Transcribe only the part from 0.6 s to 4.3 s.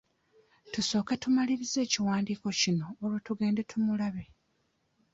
Tusooke tumalirize ekiwandiiko kino olwo tugende tumulabe.